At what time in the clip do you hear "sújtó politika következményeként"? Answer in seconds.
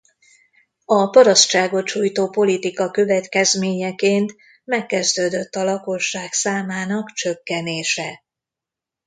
1.87-4.35